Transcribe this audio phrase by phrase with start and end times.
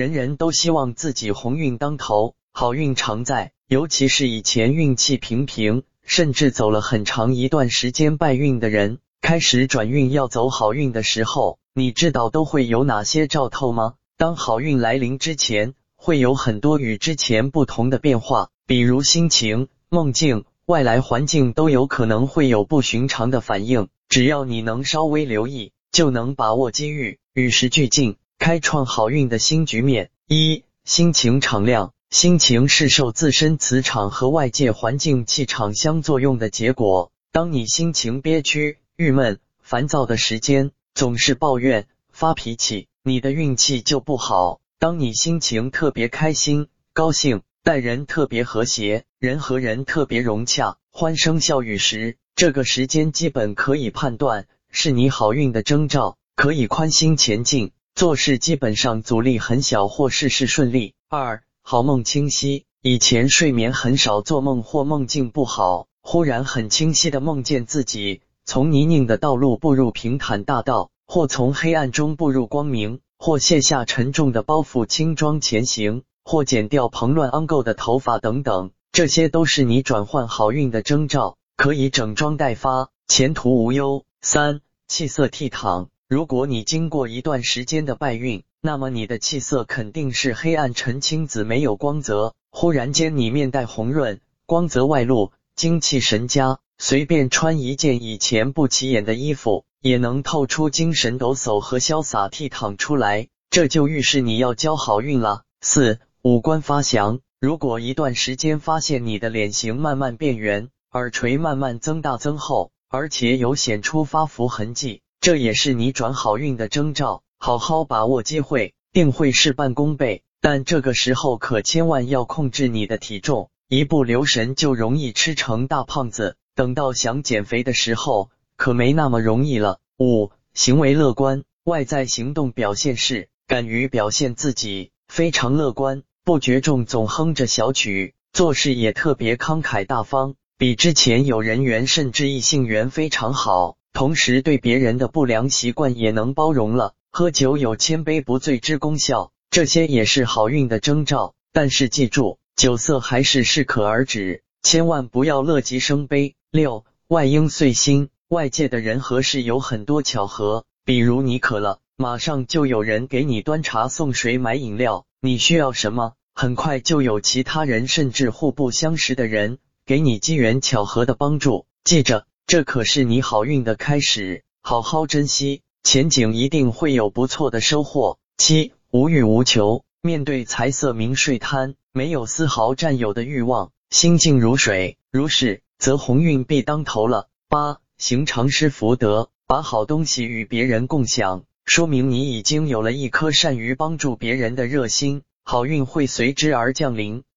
[0.00, 3.52] 人人都希望自己鸿运当头，好运常在。
[3.68, 13.92] 尤其是以前运气平平，甚至走了很长一段时间败运的人，开始转运要走好运的时候，你知道都会有哪些兆头吗？
[14.16, 23.88] 当好运来临之前，会有很多与之前不同的变化，比如心情、梦境、外来环境都有可能会有不寻常的反应。
[24.08, 30.10] 只要你能稍微留意，就能把握机遇，与时俱进，开创好运的新局面。
[30.26, 31.92] 一、心情敞亮。
[32.08, 37.12] 心情是受自身磁场和外界环境气场相作用的结果。
[37.32, 44.60] 当你心情憋屈、郁闷、烦躁的时间，总是抱怨、发脾气，你的运气就不好。
[44.78, 57.70] 当你心情特别开心、高兴，待人特别和谐，人和人特别融洽，欢声笑语时，这个时间基本可以判断是你好运的征兆，可以宽心前进，
[58.00, 60.94] 做事基本上阻力很小或事事顺利。
[61.10, 84.06] 二好梦清晰，以前睡眠很少，做梦或梦境不好，忽然很清晰的梦见自己从泥泞的道路步入平坦大道，或从黑暗中步入光明，或卸下沉重的包袱轻装前行，或剪掉蓬乱肮垢的头发等等，这些都是你转换好运的征兆，可以整装待发，前途无忧。
[84.22, 88.42] 三气色倜傥，如果你经过一段时间的败运。
[88.62, 92.34] 那么你的气色肯定是黑暗沉青紫，没有光泽。
[92.50, 105.44] 忽然间你面带红润，光泽外露，精气神佳，随便穿一件以前不起眼的衣服，也能透出精神抖擞和潇洒倜傥出来，这就预示你要交好运了。
[105.60, 117.22] 四五官发祥，如果一段时间发现你的脸型慢慢变圆，耳垂慢慢增大增厚，而且有显出发福痕迹，这也是你转好运的征兆。
[117.38, 120.22] 好好把握机会，定会事半功倍。
[120.40, 126.36] 但这个时候可千万要控制你的体重，一不留神就容易吃成大胖子。
[126.54, 129.78] 等到想减肥的时候，可没那么容易了。
[129.98, 143.76] 五、行为乐观，外在行动表现是敢于表现自己，非常乐观，不绝重，总哼着小曲，做事也特别慷慨大方，比之前有人缘甚至异性缘非常好。
[143.92, 146.94] 同时对别人的不良习惯也能包容了。
[147.10, 151.34] 喝酒有千杯不醉之功效，这些也是好运的征兆。
[151.52, 156.36] 但是记住，酒色还是适可而止，千万不要乐极生悲。
[156.52, 171.66] 六外应随心，外界的人和事有很多巧合，比如你渴了，马上就有人给你端茶送水买饮料；你需要什么，很快就有其他人甚至互不相识的人给你机缘巧合的帮助。
[171.82, 175.62] 记着，这可是你好运的开始，好好珍惜。
[175.82, 178.18] 前景一定会有不错的收获。
[178.36, 184.98] 七无欲无求，面对财色名睡贪，没有丝毫占有的欲望，心静如水。
[185.10, 187.28] 如是，则鸿运必当头了。
[187.48, 197.22] 八行常施福德，把好东西与别人共享，说明你已经有了一颗善于帮助别人的热心，好运会随之而降临。